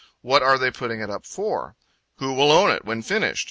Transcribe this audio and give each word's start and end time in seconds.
'What 0.21 0.41
are 0.41 0.57
they 0.57 0.71
putting 0.71 0.99
it 0.99 1.11
up 1.11 1.27
for?' 1.27 1.75
'Who 2.17 2.33
will 2.33 2.51
own 2.51 2.71
it, 2.71 2.83
when 2.83 3.03
finished?' 3.03 3.39